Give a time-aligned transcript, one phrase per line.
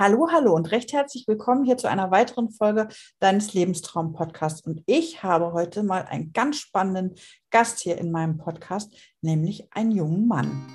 [0.00, 4.62] Hallo, hallo und recht herzlich willkommen hier zu einer weiteren Folge deines Lebenstraum-Podcasts.
[4.62, 7.16] Und ich habe heute mal einen ganz spannenden
[7.50, 10.66] Gast hier in meinem Podcast, nämlich einen jungen Mann.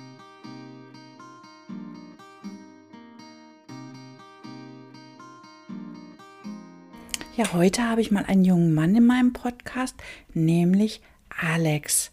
[7.36, 9.96] Ja, heute habe ich mal einen jungen Mann in meinem Podcast,
[10.34, 12.12] nämlich Alex.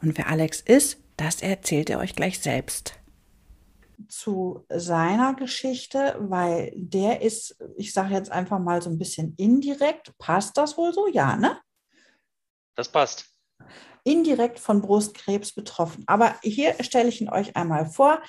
[0.00, 3.01] Und wer Alex ist, das erzählt er euch gleich selbst
[4.08, 10.16] zu seiner Geschichte, weil der ist, ich sage jetzt einfach mal so ein bisschen indirekt.
[10.18, 11.06] Passt das wohl so?
[11.08, 11.60] Ja, ne?
[12.74, 13.26] Das passt.
[14.04, 16.04] Indirekt von Brustkrebs betroffen.
[16.06, 18.20] Aber hier stelle ich ihn euch einmal vor.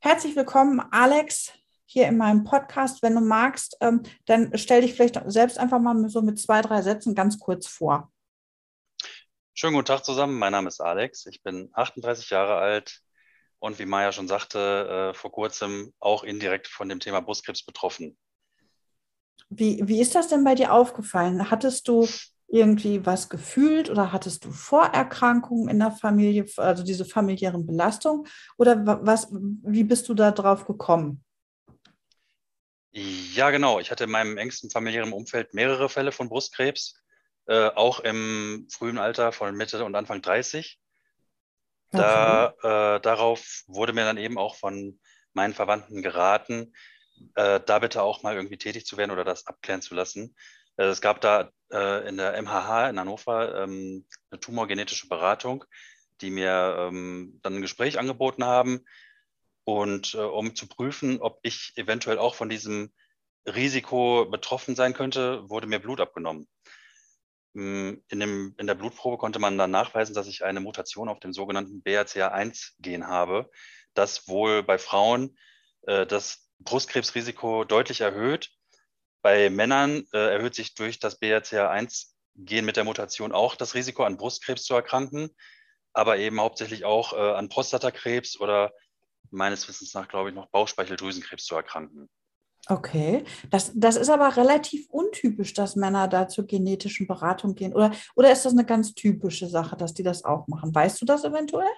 [0.00, 1.52] Herzlich willkommen, Alex,
[1.84, 3.02] hier in meinem Podcast.
[3.02, 6.82] Wenn du magst, ähm, dann stell dich vielleicht selbst einfach mal so mit zwei, drei
[6.82, 8.10] Sätzen ganz kurz vor.
[9.54, 10.38] Schönen guten Tag zusammen.
[10.38, 11.26] Mein Name ist Alex.
[11.26, 13.02] Ich bin 38 Jahre alt,
[13.62, 18.18] und wie Maya schon sagte, äh, vor kurzem auch indirekt von dem Thema Brustkrebs betroffen.
[19.50, 21.48] Wie, wie ist das denn bei dir aufgefallen?
[21.48, 22.08] Hattest du
[22.48, 28.26] irgendwie was gefühlt oder hattest du Vorerkrankungen in der Familie, also diese familiären Belastungen?
[28.58, 31.24] Oder was, wie bist du da drauf gekommen?
[32.90, 33.78] Ja, genau.
[33.78, 37.00] Ich hatte in meinem engsten familiären Umfeld mehrere Fälle von Brustkrebs,
[37.46, 40.81] äh, auch im frühen Alter von Mitte und Anfang 30.
[41.92, 42.54] Da,
[42.96, 44.98] äh, darauf wurde mir dann eben auch von
[45.34, 46.72] meinen Verwandten geraten,
[47.34, 50.34] äh, da bitte auch mal irgendwie tätig zu werden oder das abklären zu lassen.
[50.76, 55.64] Äh, es gab da äh, in der MHH in Hannover ähm, eine tumorgenetische Beratung,
[56.20, 58.80] die mir ähm, dann ein Gespräch angeboten haben.
[59.64, 62.92] Und äh, um zu prüfen, ob ich eventuell auch von diesem
[63.46, 66.48] Risiko betroffen sein könnte, wurde mir Blut abgenommen.
[67.54, 71.20] Hm, in, dem, in der Blutprobe konnte man dann nachweisen, dass ich eine Mutation auf
[71.20, 73.50] dem sogenannten BRCA1-Gen habe,
[73.94, 75.36] das wohl bei Frauen
[75.82, 78.50] äh, das Brustkrebsrisiko deutlich erhöht.
[79.20, 84.16] Bei Männern äh, erhöht sich durch das BRCA1-Gen mit der Mutation auch das Risiko, an
[84.16, 85.30] Brustkrebs zu erkranken,
[85.92, 88.72] aber eben hauptsächlich auch äh, an Prostatakrebs oder
[89.30, 92.08] meines Wissens nach, glaube ich, noch Bauchspeicheldrüsenkrebs zu erkranken.
[92.68, 97.74] Okay, das, das ist aber relativ untypisch, dass Männer da zur genetischen Beratung gehen.
[97.74, 100.72] Oder, oder ist das eine ganz typische Sache, dass die das auch machen?
[100.72, 101.70] Weißt du das eventuell?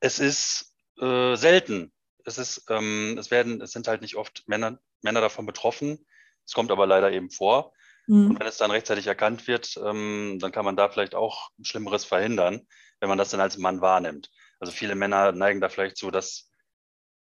[0.00, 1.92] Es ist äh, selten.
[2.24, 6.04] Es, ist, ähm, es, werden, es sind halt nicht oft Männer, Männer davon betroffen.
[6.44, 7.72] Es kommt aber leider eben vor.
[8.06, 8.30] Mhm.
[8.30, 12.04] Und wenn es dann rechtzeitig erkannt wird, ähm, dann kann man da vielleicht auch Schlimmeres
[12.04, 12.66] verhindern,
[13.00, 14.30] wenn man das dann als Mann wahrnimmt.
[14.58, 16.50] Also viele Männer neigen da vielleicht zu, dass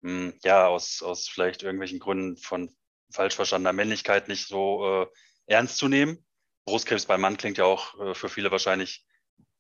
[0.03, 2.75] hm, ja, aus, aus vielleicht irgendwelchen Gründen von
[3.12, 5.08] falsch verstandener Männlichkeit nicht so äh,
[5.47, 6.24] ernst zu nehmen.
[6.66, 9.06] Brustkrebs beim Mann klingt ja auch äh, für viele wahrscheinlich,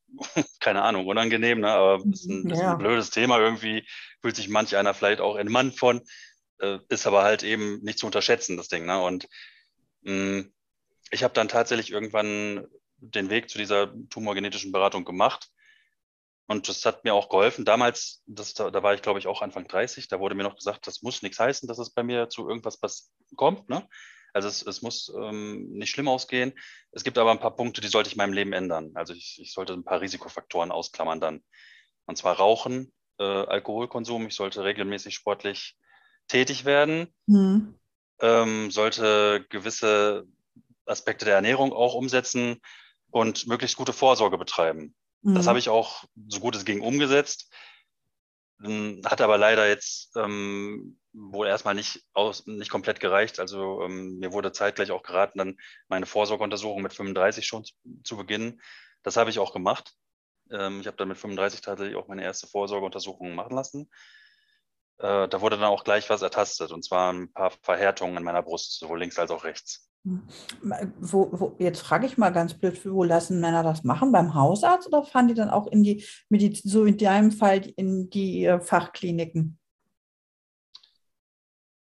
[0.59, 1.71] keine Ahnung, unangenehm, ne?
[1.71, 2.55] aber ist ein, ja.
[2.55, 3.39] ist ein blödes Thema.
[3.39, 3.87] Irgendwie
[4.21, 6.01] fühlt sich manch einer vielleicht auch entmannt von,
[6.59, 8.85] äh, ist aber halt eben nicht zu unterschätzen, das Ding.
[8.85, 9.01] Ne?
[9.01, 9.29] Und
[10.01, 10.53] mh, hm,
[11.11, 12.67] ich habe dann tatsächlich irgendwann
[12.97, 15.52] den Weg zu dieser tumorgenetischen Beratung gemacht
[16.47, 17.65] und das hat mir auch geholfen.
[17.65, 20.55] Damals, das, da, da war ich, glaube ich, auch Anfang 30, da wurde mir noch
[20.55, 23.69] gesagt, das muss nichts heißen, dass es bei mir zu irgendwas kommt.
[23.69, 23.87] Ne?
[24.33, 26.53] Also es, es muss ähm, nicht schlimm ausgehen.
[26.91, 28.91] Es gibt aber ein paar Punkte, die sollte ich in meinem Leben ändern.
[28.95, 31.43] Also ich, ich sollte ein paar Risikofaktoren ausklammern dann.
[32.05, 34.27] Und zwar Rauchen, äh, Alkoholkonsum.
[34.27, 35.77] Ich sollte regelmäßig sportlich
[36.27, 37.13] tätig werden.
[37.27, 37.79] Mhm.
[38.19, 40.25] Ähm, sollte gewisse
[40.85, 42.59] Aspekte der Ernährung auch umsetzen
[43.11, 44.95] und möglichst gute Vorsorge betreiben.
[45.23, 45.59] Das habe mhm.
[45.59, 47.49] ich auch so gut es ging umgesetzt.
[48.61, 53.39] Hm, hat aber leider jetzt ähm, wohl erstmal nicht, aus, nicht komplett gereicht.
[53.39, 55.57] Also ähm, mir wurde zeitgleich auch geraten, dann
[55.87, 57.73] meine Vorsorgeuntersuchung mit 35 schon zu,
[58.03, 58.61] zu beginnen.
[59.01, 59.93] Das habe ich auch gemacht.
[60.51, 63.89] Ähm, ich habe dann mit 35 tatsächlich auch meine erste Vorsorgeuntersuchung machen lassen.
[64.97, 68.43] Äh, da wurde dann auch gleich was ertastet, und zwar ein paar Verhärtungen in meiner
[68.43, 69.89] Brust, sowohl links als auch rechts.
[70.05, 74.11] Wo, wo, jetzt frage ich mal ganz blöd, wo lassen Männer das machen?
[74.11, 78.09] Beim Hausarzt oder fahren die dann auch in die Medizin, so in deinem Fall in
[78.09, 79.59] die äh, Fachkliniken?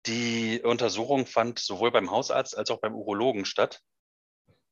[0.07, 3.81] Die Untersuchung fand sowohl beim Hausarzt als auch beim Urologen statt.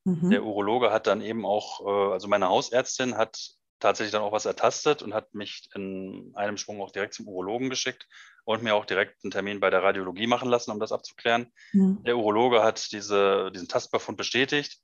[0.04, 0.31] Mhm.
[0.31, 3.40] Der Urologe hat dann eben auch, äh, also meine Hausärztin hat
[3.80, 7.69] tatsächlich dann auch was ertastet und hat mich in einem Schwung auch direkt zum Urologen
[7.69, 8.06] geschickt
[8.50, 11.54] und mir auch direkt einen Termin bei der Radiologie machen lassen, um das abzuklären.
[11.72, 12.04] Mhm.
[12.04, 14.81] Der Urologe hat diese, diesen Tastbefund bestätigt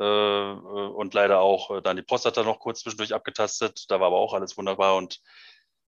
[0.00, 3.84] äh, und leider auch äh, dann die Prostata noch kurz zwischendurch abgetastet.
[3.88, 5.20] Da war aber auch alles wunderbar und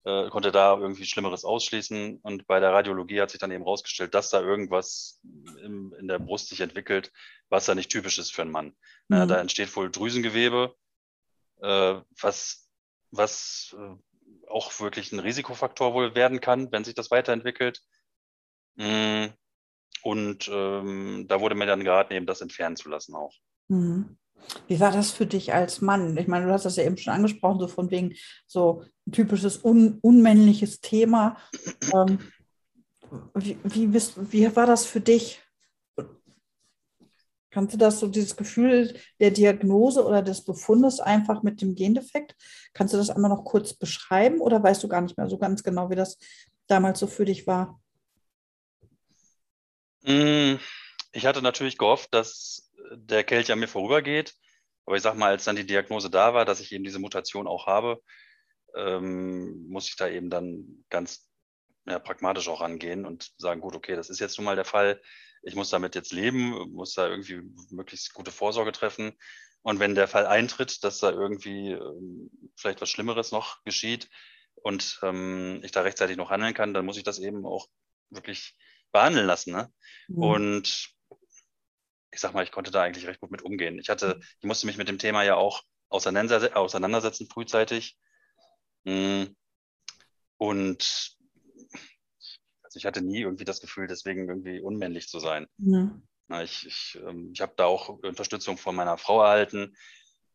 [0.05, 2.21] äh, konnte da irgendwie Schlimmeres ausschließen.
[2.23, 5.21] Und bei der Radiologie hat sich dann eben rausgestellt, dass da irgendwas
[5.61, 7.11] im, in der Brust sich entwickelt,
[7.49, 8.77] was da nicht typisch ist für einen Mann.
[9.09, 9.17] Mhm.
[9.17, 10.73] Ja, da entsteht wohl Drüsengewebe,
[11.63, 12.71] äh, was,
[13.11, 13.97] was äh,
[14.53, 17.81] auch wirklich ein Risikofaktor wohl werden kann, wenn sich das weiterentwickelt.
[18.77, 19.27] Mm,
[20.03, 23.35] und ähm, da wurde mir dann geraten, eben das entfernen zu lassen auch.
[23.69, 24.17] Mhm.
[24.67, 26.17] Wie war das für dich als Mann?
[26.17, 28.15] Ich meine, du hast das ja eben schon angesprochen, so von wegen
[28.47, 31.37] so ein typisches un unmännliches Thema.
[31.93, 32.19] Ähm,
[33.35, 35.41] wie, wie, bist, wie war das für dich?
[37.53, 42.35] Kannst du das so, dieses Gefühl der Diagnose oder des Befundes einfach mit dem Gendefekt,
[42.73, 45.63] kannst du das einmal noch kurz beschreiben oder weißt du gar nicht mehr so ganz
[45.63, 46.19] genau, wie das
[46.67, 47.79] damals so für dich war?
[50.01, 50.55] Mm,
[51.13, 54.35] ich hatte natürlich gehofft, dass der Kelch an mir vorübergeht.
[54.87, 57.47] Aber ich sag mal, als dann die Diagnose da war, dass ich eben diese Mutation
[57.47, 58.03] auch habe,
[58.75, 61.29] ähm, muss ich da eben dann ganz
[61.87, 65.01] ja, pragmatisch auch rangehen und sagen, gut, okay, das ist jetzt nun mal der Fall.
[65.43, 69.13] Ich muss damit jetzt leben, muss da irgendwie möglichst gute Vorsorge treffen.
[69.63, 74.09] Und wenn der Fall eintritt, dass da irgendwie ähm, vielleicht was Schlimmeres noch geschieht
[74.55, 77.69] und ähm, ich da rechtzeitig noch handeln kann, dann muss ich das eben auch
[78.11, 78.57] wirklich
[78.93, 79.53] behandeln lassen.
[79.53, 79.73] Ne?
[80.09, 80.23] Mhm.
[80.23, 80.89] Und
[82.11, 83.79] ich sag mal, ich konnte da eigentlich recht gut mit umgehen.
[83.79, 84.23] Ich hatte, mhm.
[84.41, 87.97] ich musste mich mit dem Thema ja auch auseinandersetzen, frühzeitig.
[88.85, 89.37] Hm.
[90.39, 91.17] Und
[92.73, 95.47] also ich hatte nie irgendwie das Gefühl, deswegen irgendwie unmännlich zu sein.
[95.59, 95.91] Ja.
[96.43, 99.77] Ich, ich, ähm, ich habe da auch Unterstützung von meiner Frau erhalten,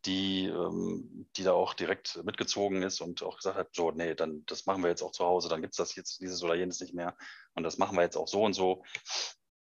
[0.06, 4.44] die, ähm, die da auch direkt mitgezogen ist und auch gesagt hat, so, nee, dann
[4.46, 6.80] das machen wir jetzt auch zu Hause, dann gibt es das jetzt dieses oder jenes
[6.80, 7.18] nicht mehr
[7.56, 8.84] und das machen wir jetzt auch so und so.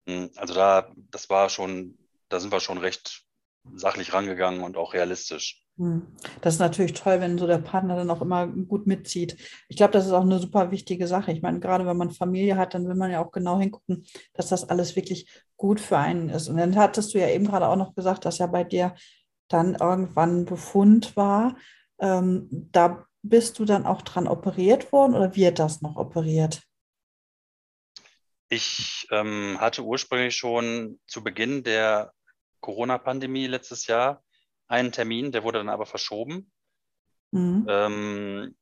[0.05, 1.97] Hm, also da, das war schon,
[2.27, 3.23] da sind wir schon recht
[3.75, 5.63] sachlich rangegangen und auch realistisch.
[5.77, 6.07] Hm.
[6.41, 9.38] Das ist natürlich toll, wenn so der Partner dann auch immer gut mitzieht.
[9.68, 11.31] Ich glaube, das ist auch eine super wichtige Sache.
[11.31, 14.50] Ich meine, gerade wenn man Familie hat, dann will man ja auch genau hingucken, dass
[14.50, 16.47] das alles wirklich gut für einen ist.
[16.50, 18.95] Und dann hattest du ja eben gerade auch noch gesagt, dass ja bei dir
[19.50, 21.56] dann irgendwann Befund war.
[22.00, 26.63] Ähm, da bist du dann auch dran operiert worden oder wird das noch operiert?
[28.50, 32.13] Ich ähm, hatte ursprünglich schon zu Beginn der
[32.62, 34.23] Corona-Pandemie letztes Jahr
[34.67, 36.51] einen Termin, der wurde dann aber verschoben.
[37.31, 37.65] Mhm.
[37.69, 38.55] Ähm,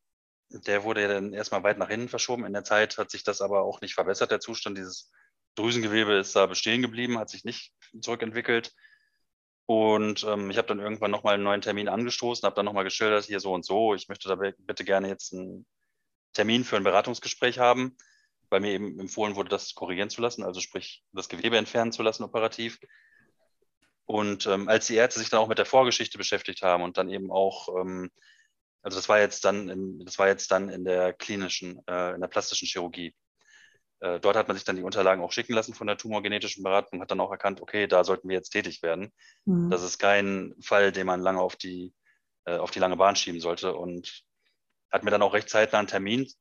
[0.50, 2.46] der wurde dann erstmal weit nach hinten verschoben.
[2.46, 4.78] In der Zeit hat sich das aber auch nicht verbessert, der Zustand.
[4.78, 5.12] Dieses
[5.56, 8.74] Drüsengewebe ist da bestehen geblieben, hat sich nicht zurückentwickelt.
[9.66, 13.26] Und ähm, ich habe dann irgendwann nochmal einen neuen Termin angestoßen, habe dann nochmal geschildert,
[13.26, 15.66] hier so und so, ich möchte da bitte gerne jetzt einen
[16.34, 17.98] Termin für ein Beratungsgespräch haben
[18.50, 22.04] weil mir eben empfohlen wurde, das korrigieren zu lassen, also sprich das Gewebe entfernen zu
[22.04, 22.80] lassen operativ.
[24.06, 27.10] Und ähm, als die Ärzte sich dann auch mit der Vorgeschichte beschäftigt haben und dann
[27.10, 28.12] eben auch, ähm,
[28.82, 32.22] also das war jetzt dann, in, das war jetzt dann in der klinischen, äh, in
[32.22, 33.16] der plastischen Chirurgie.
[34.00, 37.02] Äh, dort hat man sich dann die Unterlagen auch schicken lassen von der tumorgenetischen Beratung
[37.02, 39.12] hat dann auch erkannt, okay, da sollten wir jetzt tätig werden.
[39.46, 39.72] Mhm.
[39.72, 41.94] Das ist kein Fall, den man lange auf die,
[42.46, 44.24] äh, auf die lange Bahn schieben sollte und
[44.92, 46.32] hat mir dann auch recht zeitnah einen Termin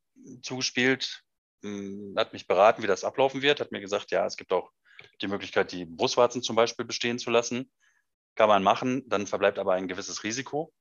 [0.42, 1.22] zugespielt,
[2.16, 4.70] hat mich beraten, wie das ablaufen wird, hat mir gesagt, ja, es gibt auch
[5.20, 7.70] die Möglichkeit, die Brustwarzen zum Beispiel bestehen zu lassen.
[8.34, 10.72] Kann man machen, dann verbleibt aber ein gewisses Risiko.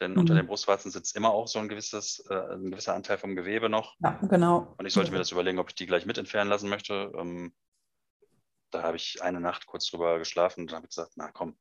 [0.00, 0.18] Denn mhm.
[0.18, 3.68] unter den Brustwarzen sitzt immer auch so ein, gewisses, äh, ein gewisser Anteil vom Gewebe
[3.68, 3.94] noch.
[4.00, 4.74] Ja, genau.
[4.76, 7.12] Und ich sollte mir das überlegen, ob ich die gleich mit entfernen lassen möchte.
[7.16, 7.54] Ähm,
[8.70, 11.56] da habe ich eine Nacht kurz drüber geschlafen und habe gesagt, na komm,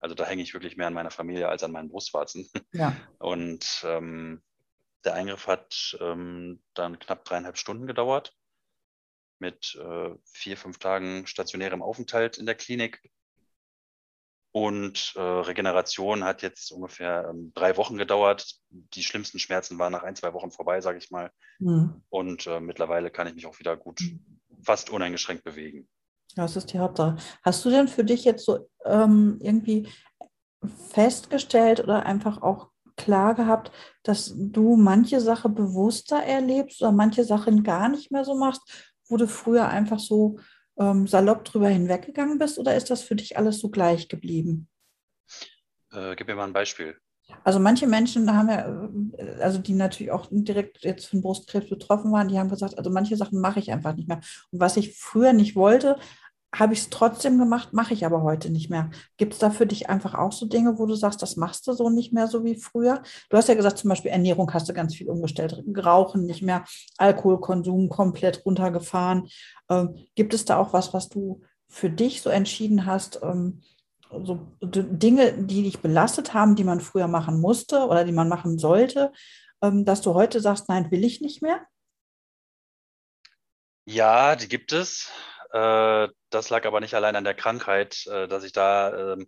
[0.00, 2.48] also da hänge ich wirklich mehr an meiner Familie als an meinen Brustwarzen.
[2.72, 2.94] Ja.
[3.18, 4.42] Und ähm,
[5.04, 8.36] der Eingriff hat ähm, dann knapp dreieinhalb Stunden gedauert
[9.38, 13.00] mit äh, vier, fünf Tagen stationärem Aufenthalt in der Klinik.
[14.52, 18.54] Und äh, Regeneration hat jetzt ungefähr ähm, drei Wochen gedauert.
[18.70, 21.30] Die schlimmsten Schmerzen waren nach ein, zwei Wochen vorbei, sage ich mal.
[21.58, 22.02] Mhm.
[22.08, 24.00] Und äh, mittlerweile kann ich mich auch wieder gut,
[24.62, 25.88] fast uneingeschränkt bewegen.
[26.36, 27.16] Das ist die Hauptsache.
[27.42, 29.88] Hast du denn für dich jetzt so ähm, irgendwie
[30.90, 33.70] festgestellt oder einfach auch klar gehabt,
[34.02, 38.62] dass du manche Sachen bewusster erlebst oder manche Sachen gar nicht mehr so machst,
[39.08, 40.38] wo du früher einfach so
[40.78, 44.68] ähm, salopp drüber hinweggegangen bist oder ist das für dich alles so gleich geblieben?
[45.92, 46.96] Äh, gib mir mal ein Beispiel.
[47.42, 52.12] Also manche Menschen, haben wir, äh, also die natürlich auch direkt jetzt von Brustkrebs betroffen
[52.12, 54.20] waren, die haben gesagt, also manche Sachen mache ich einfach nicht mehr.
[54.50, 55.98] Und was ich früher nicht wollte,
[56.54, 58.90] habe ich es trotzdem gemacht, mache ich aber heute nicht mehr.
[59.16, 61.72] Gibt es da für dich einfach auch so Dinge, wo du sagst, das machst du
[61.72, 63.02] so nicht mehr so wie früher?
[63.28, 66.64] Du hast ja gesagt, zum Beispiel Ernährung hast du ganz viel umgestellt, Rauchen nicht mehr,
[66.98, 69.28] Alkoholkonsum komplett runtergefahren.
[69.68, 73.62] Ähm, gibt es da auch was, was du für dich so entschieden hast, ähm,
[74.22, 78.58] so Dinge, die dich belastet haben, die man früher machen musste oder die man machen
[78.58, 79.12] sollte,
[79.62, 81.66] ähm, dass du heute sagst, nein, will ich nicht mehr?
[83.84, 85.10] Ja, die gibt es.
[85.56, 89.26] Äh, das lag aber nicht allein an der Krankheit, äh, dass ich da ähm,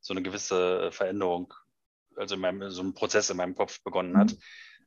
[0.00, 1.54] so eine gewisse Veränderung,
[2.16, 4.32] also in meinem, so ein Prozess in meinem Kopf begonnen hat.
[4.32, 4.38] Mhm.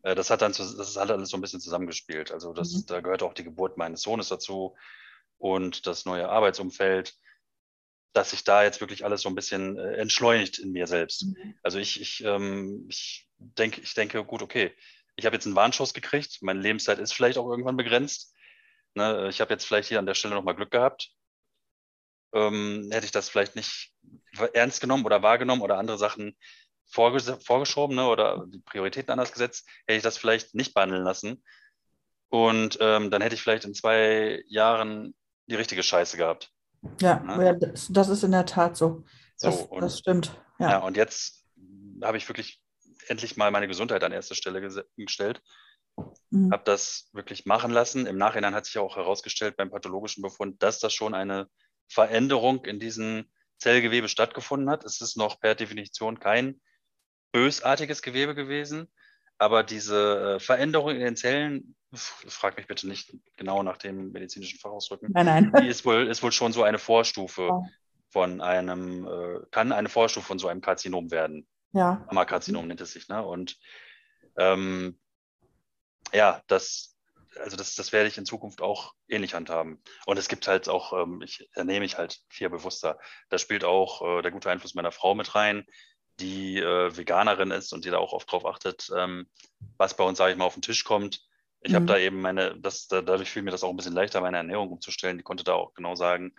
[0.04, 2.32] Äh, das hat dann, das hat alles so ein bisschen zusammengespielt.
[2.32, 2.86] Also das, mhm.
[2.86, 4.76] da gehört auch die Geburt meines Sohnes dazu.
[5.38, 7.14] und das neue Arbeitsumfeld,
[8.14, 11.26] dass sich da jetzt wirklich alles so ein bisschen äh, entschleunigt in mir selbst.
[11.26, 11.56] Mhm.
[11.64, 14.72] Also ich, ich, ähm, ich, denke, ich denke, gut, okay,
[15.16, 18.35] ich habe jetzt einen Warnschuss gekriegt, meine Lebenszeit ist vielleicht auch irgendwann begrenzt.
[18.96, 19.30] Ne?
[19.30, 21.12] Ich habe jetzt vielleicht hier an der Stelle nochmal Glück gehabt.
[22.34, 23.94] Ähm, hätte ich das vielleicht nicht
[24.54, 26.36] ernst genommen oder wahrgenommen oder andere Sachen
[26.88, 28.08] vorges vorgeschoben ne?
[28.08, 31.44] oder die Prioritäten anders gesetzt, hätte ich das vielleicht nicht behandeln lassen.
[32.30, 35.16] Und ähm, dann hätte ich vielleicht in zwei Jahren
[35.48, 36.52] die richtige Scheiße gehabt.
[37.02, 37.46] Ja, ne?
[37.46, 39.04] ja das, das, ist in der Tat so.
[39.40, 40.40] Das, so, und, das stimmt.
[40.60, 40.72] Ja.
[40.72, 41.46] ja, und jetzt
[42.04, 42.62] habe ich wirklich
[43.08, 45.42] endlich mal meine Gesundheit an erste Stelle gestellt.
[46.30, 46.52] Mhm.
[46.52, 48.06] Habe das wirklich machen lassen.
[48.06, 51.48] Im Nachhinein hat sich auch herausgestellt beim pathologischen Befund, dass das schon eine
[51.88, 54.84] Veränderung in diesem Zellgewebe stattgefunden hat.
[54.84, 56.62] Es ist noch per Definition kein
[57.32, 58.92] bösartiges Gewebe gewesen,
[59.38, 64.60] aber diese äh, Veränderung in den Zellen, frag mich bitte nicht genau nach dem medizinischen
[64.60, 65.52] Fachausdrücken, nein, nein.
[65.62, 67.66] die ist wohl, ist wohl schon so eine Vorstufe oh.
[68.10, 71.48] von einem, äh, kann eine Vorstufe von so einem Karzinom werden.
[71.74, 72.04] Ja.
[72.08, 73.10] Mammakarzinom nennt es sich.
[73.10, 73.22] Ne?
[73.22, 73.58] Und
[74.38, 74.98] ähm,
[76.14, 76.96] ja, das,
[77.40, 79.82] also das, das werde ich in Zukunft auch ähnlich handhaben.
[80.06, 83.00] Und es gibt halt auch, ähm, ich ernehme mich halt viel bewusster.
[83.30, 85.66] Da spielt auch äh, der gute Einfluss meiner Frau mit rein,
[86.20, 89.28] die äh, Veganerin ist und die da auch oft drauf achtet, ähm,
[89.78, 91.22] was bei uns, sage ich mal, auf den Tisch kommt.
[91.62, 91.76] Ich mhm.
[91.76, 94.38] habe da eben meine, das, da, dadurch fiel mir das auch ein bisschen leichter, meine
[94.38, 95.18] Ernährung umzustellen.
[95.18, 96.34] Die konnte da auch genau sagen,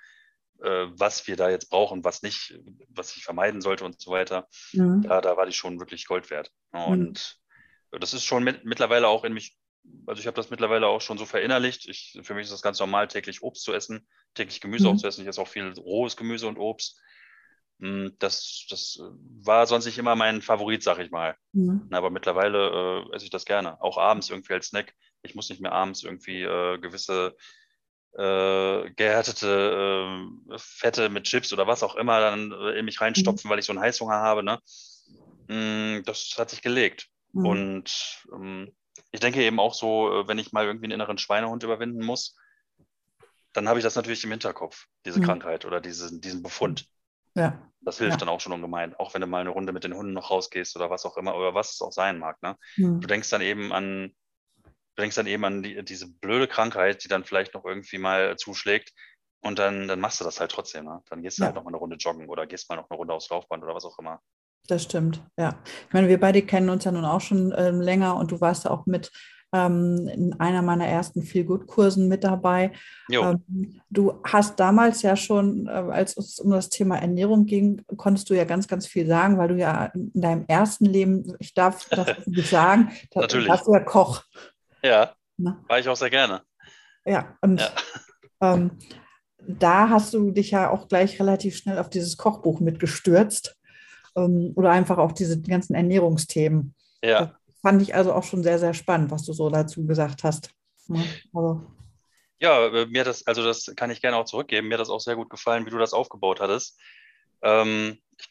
[0.62, 2.58] äh, was wir da jetzt brauchen, was nicht,
[2.88, 4.48] was ich vermeiden sollte und so weiter.
[4.72, 5.02] Mhm.
[5.02, 6.50] Da, da war die schon wirklich Gold wert.
[6.70, 7.45] Und mhm.
[7.90, 9.56] Das ist schon mit, mittlerweile auch in mich,
[10.06, 11.88] also ich habe das mittlerweile auch schon so verinnerlicht.
[11.88, 14.94] Ich, für mich ist das ganz normal, täglich Obst zu essen, täglich Gemüse mhm.
[14.94, 15.22] auch zu essen.
[15.22, 17.00] Ich esse auch viel rohes Gemüse und Obst.
[17.80, 18.98] Hm, das, das
[19.42, 21.36] war sonst nicht immer mein Favorit, sag ich mal.
[21.52, 21.88] Mhm.
[21.90, 23.80] Aber mittlerweile äh, esse ich das gerne.
[23.82, 24.94] Auch abends irgendwie als Snack.
[25.22, 27.36] Ich muss nicht mehr abends irgendwie äh, gewisse
[28.16, 30.06] äh, gehärtete
[30.50, 33.52] äh, Fette mit Chips oder was auch immer dann äh, in mich reinstopfen, mhm.
[33.52, 34.42] weil ich so einen Heißhunger habe.
[34.42, 34.58] Ne?
[35.48, 37.08] Mm, das hat sich gelegt.
[37.36, 37.46] Mhm.
[37.46, 38.72] Und ähm,
[39.12, 42.36] ich denke eben auch so, äh, wenn ich mal irgendwie einen inneren Schweinehund überwinden muss,
[43.52, 45.24] dann habe ich das natürlich im Hinterkopf, diese mhm.
[45.24, 46.86] Krankheit oder diese, diesen Befund.
[47.34, 47.70] Ja.
[47.82, 48.16] Das hilft ja.
[48.18, 50.74] dann auch schon ungemein, auch wenn du mal eine Runde mit den Hunden noch rausgehst
[50.76, 52.42] oder was auch immer, oder was es auch sein mag.
[52.42, 52.56] Ne?
[52.76, 53.00] Mhm.
[53.00, 54.14] Du denkst dann eben an,
[54.64, 58.36] du denkst dann eben an die, diese blöde Krankheit, die dann vielleicht noch irgendwie mal
[58.36, 58.92] zuschlägt.
[59.40, 60.86] Und dann, dann machst du das halt trotzdem.
[60.86, 61.02] Ne?
[61.10, 61.46] Dann gehst du ja.
[61.46, 63.74] halt noch mal eine Runde joggen oder gehst mal noch eine Runde aufs Laufband oder
[63.74, 64.20] was auch immer.
[64.66, 65.58] Das stimmt, ja.
[65.86, 68.64] Ich meine, wir beide kennen uns ja nun auch schon ähm, länger und du warst
[68.64, 69.12] ja auch mit
[69.52, 72.72] ähm, in einer meiner ersten Feel-Good-Kursen mit dabei.
[73.10, 78.28] Ähm, du hast damals ja schon, äh, als es um das Thema Ernährung ging, konntest
[78.30, 81.88] du ja ganz, ganz viel sagen, weil du ja in deinem ersten Leben, ich darf
[81.90, 83.48] das nicht sagen, da, Natürlich.
[83.48, 84.24] warst du ja Koch.
[84.82, 85.62] Ja, Na?
[85.68, 86.42] war ich auch sehr gerne.
[87.04, 87.70] Ja, und ja.
[88.40, 88.72] Ähm,
[89.38, 93.56] da hast du dich ja auch gleich relativ schnell auf dieses Kochbuch mitgestürzt
[94.16, 96.74] ähm, oder einfach auch diese ganzen Ernährungsthemen.
[97.02, 97.26] Ja.
[97.26, 97.30] Das
[97.62, 100.50] fand ich also auch schon sehr, sehr spannend, was du so dazu gesagt hast.
[100.88, 101.02] Ja,
[101.34, 101.62] also.
[102.40, 104.68] ja äh, mir das, also das kann ich gerne auch zurückgeben.
[104.68, 106.78] Mir hat das auch sehr gut gefallen, wie du das aufgebaut hattest.
[107.42, 108.28] Ähm, ich,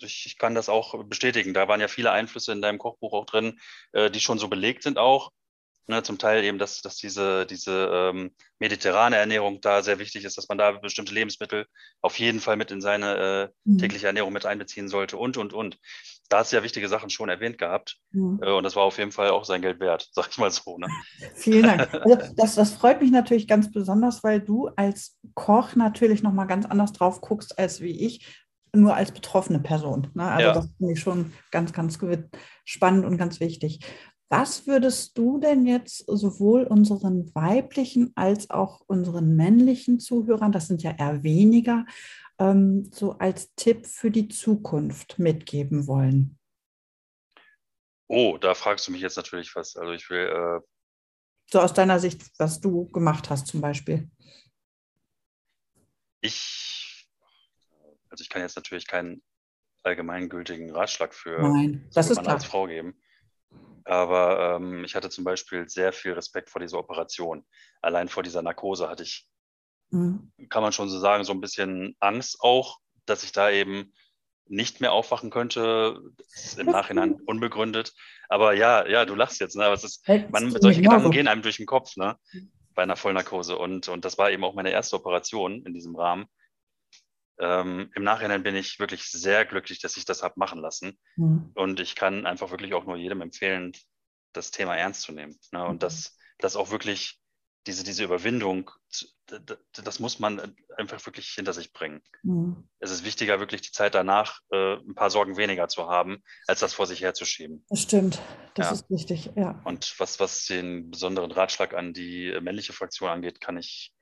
[0.00, 1.54] ich, ich, kann das auch bestätigen.
[1.54, 3.58] Da waren ja viele Einflüsse in deinem Kochbuch auch drin,
[3.92, 5.30] äh, die schon so belegt sind auch.
[5.86, 10.38] Ne, zum Teil eben, dass, dass diese, diese ähm, mediterrane Ernährung da sehr wichtig ist,
[10.38, 11.66] dass man da bestimmte Lebensmittel
[12.00, 13.78] auf jeden Fall mit in seine äh, mhm.
[13.78, 15.78] tägliche Ernährung mit einbeziehen sollte und, und, und.
[16.28, 17.96] Da hast du ja wichtige Sachen schon erwähnt gehabt.
[18.12, 18.38] Mhm.
[18.40, 20.78] Äh, und das war auf jeden Fall auch sein Geld wert, sag ich mal so.
[20.78, 20.86] Ne?
[21.34, 21.88] Vielen Dank.
[22.04, 26.66] Also das, das freut mich natürlich ganz besonders, weil du als Koch natürlich nochmal ganz
[26.66, 28.26] anders drauf guckst als wie ich,
[28.72, 30.08] nur als betroffene Person.
[30.14, 30.24] Ne?
[30.24, 30.54] Also ja.
[30.54, 31.98] das finde ich schon ganz, ganz
[32.64, 33.80] spannend und ganz wichtig.
[34.32, 40.84] Was würdest du denn jetzt sowohl unseren weiblichen als auch unseren männlichen Zuhörern, das sind
[40.84, 41.84] ja eher weniger,
[42.38, 46.38] ähm, so als Tipp für die Zukunft mitgeben wollen?
[48.06, 49.76] Oh, da fragst du mich jetzt natürlich was.
[49.76, 50.26] Also ich will.
[50.26, 50.60] Äh,
[51.50, 54.08] so aus deiner Sicht, was du gemacht hast zum Beispiel.
[56.20, 57.08] Ich,
[58.08, 59.24] also ich kann jetzt natürlich keinen
[59.82, 62.34] allgemeingültigen Ratschlag für Nein, das ist klar.
[62.34, 62.94] als Frau geben.
[63.84, 67.44] Aber ähm, ich hatte zum Beispiel sehr viel Respekt vor dieser Operation.
[67.80, 69.26] Allein vor dieser Narkose hatte ich,
[69.90, 70.32] mhm.
[70.48, 73.92] kann man schon so sagen, so ein bisschen Angst auch, dass ich da eben
[74.46, 76.00] nicht mehr aufwachen könnte.
[76.18, 77.94] Das ist im Nachhinein unbegründet.
[78.28, 79.64] Aber ja, ja, du lachst jetzt, ne?
[79.64, 82.16] Aber es ist, man, solche Gedanken gehen einem durch den Kopf, ne?
[82.74, 83.56] Bei einer Vollnarkose.
[83.56, 86.26] Und, und das war eben auch meine erste Operation in diesem Rahmen.
[87.40, 90.98] Ähm, Im Nachhinein bin ich wirklich sehr glücklich, dass ich das habe machen lassen.
[91.16, 91.50] Mhm.
[91.54, 93.72] Und ich kann einfach wirklich auch nur jedem empfehlen,
[94.32, 95.38] das Thema ernst zu nehmen.
[95.50, 95.64] Ne?
[95.64, 95.78] Und mhm.
[95.80, 97.18] das, das auch wirklich
[97.66, 98.70] diese, diese Überwindung,
[99.26, 102.00] das muss man einfach wirklich hinter sich bringen.
[102.22, 102.68] Mhm.
[102.78, 106.60] Es ist wichtiger, wirklich die Zeit danach äh, ein paar Sorgen weniger zu haben, als
[106.60, 107.64] das vor sich herzuschieben.
[107.68, 108.20] Das stimmt,
[108.54, 108.72] das ja.
[108.72, 109.60] ist wichtig, ja.
[109.64, 113.92] Und was, was den besonderen Ratschlag an die männliche Fraktion angeht, kann ich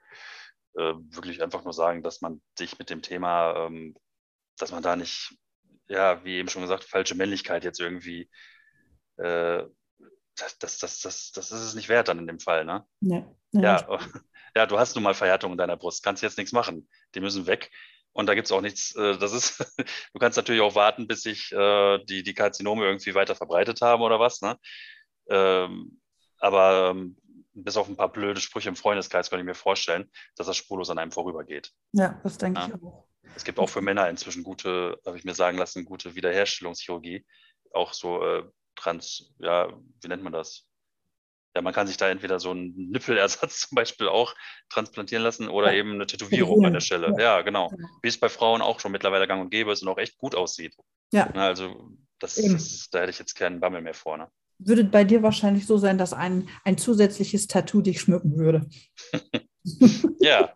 [0.79, 3.95] äh, wirklich einfach nur sagen, dass man sich mit dem Thema, ähm,
[4.59, 5.37] dass man da nicht,
[5.89, 8.31] ja, wie eben schon gesagt, falsche Männlichkeit jetzt irgendwie
[9.17, 9.65] äh,
[10.37, 12.87] das, das, das, das, das ist es nicht wert dann in dem Fall, ne?
[13.01, 13.87] Nee, ja,
[14.55, 16.89] ja, du hast nun mal Verhärtung in deiner Brust, kannst jetzt nichts machen.
[17.15, 17.71] Die müssen weg.
[18.13, 19.59] Und da gibt es auch nichts, äh, das ist,
[20.13, 24.03] du kannst natürlich auch warten, bis sich äh, die, die Karzinome irgendwie weiter verbreitet haben
[24.03, 24.57] oder was, ne?
[25.29, 26.01] Ähm,
[26.39, 27.17] aber ähm,
[27.65, 30.91] bis auf ein paar blöde Sprüche im Freundeskreis kann ich mir vorstellen, dass das spurlos
[30.91, 31.73] an einem vorübergeht.
[31.93, 32.69] Ja, das denke ja.
[32.69, 33.09] ich auch.
[33.37, 37.27] Es gibt auch für Männer inzwischen gute, habe ich mir sagen lassen, gute Wiederherstellungschirurgie.
[37.73, 39.69] Auch so äh, trans, ja,
[40.00, 40.65] wie nennt man das?
[41.55, 44.35] Ja, man kann sich da entweder so einen Nippelersatz zum Beispiel auch
[44.69, 45.79] transplantieren lassen oder ja.
[45.79, 47.15] eben eine Tätowierung an der Stelle.
[47.19, 47.71] Ja, genau.
[47.71, 47.88] Ja.
[48.03, 50.35] Wie es bei Frauen auch schon mittlerweile gang und gäbe ist und auch echt gut
[50.35, 50.77] aussieht.
[51.12, 51.31] Ja.
[51.33, 54.19] Also das, das, da hätte ich jetzt keinen Bammel mehr vor.
[54.19, 54.31] Ne?
[54.59, 58.67] Würde bei dir wahrscheinlich so sein, dass ein, ein zusätzliches Tattoo dich schmücken würde.
[60.19, 60.53] ja,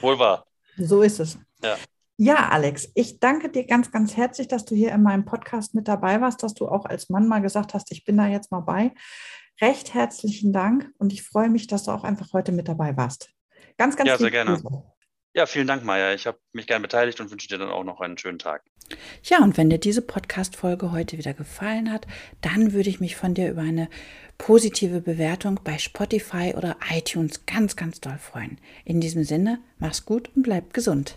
[0.00, 0.46] wohl wahr.
[0.76, 1.38] So ist es.
[1.62, 1.76] Ja.
[2.22, 5.88] Ja, Alex, ich danke dir ganz, ganz herzlich, dass du hier in meinem Podcast mit
[5.88, 8.60] dabei warst, dass du auch als Mann mal gesagt hast, ich bin da jetzt mal
[8.60, 8.92] bei.
[9.62, 13.32] Recht herzlichen Dank und ich freue mich, dass du auch einfach heute mit dabei warst.
[13.78, 14.60] Ganz, ganz Ja, sehr gerne.
[14.60, 14.82] Grüße.
[15.32, 16.12] Ja, vielen Dank, Maja.
[16.12, 18.62] Ich habe mich gerne beteiligt und wünsche dir dann auch noch einen schönen Tag.
[19.22, 22.08] Ja, und wenn dir diese Podcast-Folge heute wieder gefallen hat,
[22.40, 23.88] dann würde ich mich von dir über eine
[24.38, 28.58] positive Bewertung bei Spotify oder iTunes ganz, ganz doll freuen.
[28.84, 31.16] In diesem Sinne, mach's gut und bleib gesund.